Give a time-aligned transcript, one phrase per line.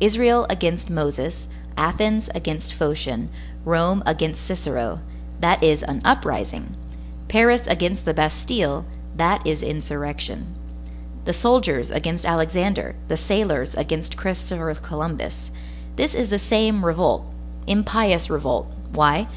[0.00, 3.28] Israel against Moses, Athens against Phocian,
[3.64, 6.74] Rome against Cicero,—that is an uprising;
[7.28, 10.46] Paris against the Bastille,—that is insurrection.
[11.24, 17.26] The soldiers against Alexander, the sailors against Christopher Columbus,—this is the same revolt;
[17.68, 19.28] impious revolt; why?